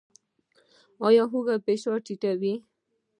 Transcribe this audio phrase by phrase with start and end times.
[1.07, 2.53] ایا هوږه فشار ټیټوي؟